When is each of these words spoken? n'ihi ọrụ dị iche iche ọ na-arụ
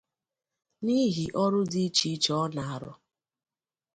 n'ihi 0.83 1.25
ọrụ 1.43 1.61
dị 1.71 1.81
iche 1.87 2.07
iche 2.15 2.31
ọ 2.43 2.43
na-arụ 2.55 2.91